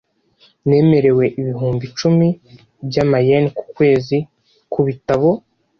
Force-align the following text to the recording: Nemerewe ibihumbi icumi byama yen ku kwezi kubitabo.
Nemerewe 0.67 1.25
ibihumbi 1.39 1.83
icumi 1.89 2.27
byama 2.87 3.17
yen 3.27 3.45
ku 3.57 3.63
kwezi 3.73 4.17
kubitabo. 4.71 5.29